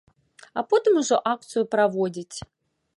А 0.59 0.63
потым 0.71 0.97
ужо 1.03 1.21
акцыю 1.35 1.63
праводзіць. 1.77 2.37